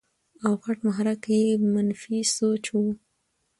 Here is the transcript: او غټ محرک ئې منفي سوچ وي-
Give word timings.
او 0.45 0.53
غټ 0.63 0.77
محرک 0.87 1.23
ئې 1.35 1.41
منفي 1.73 2.19
سوچ 2.37 2.63
وي- 2.73 2.89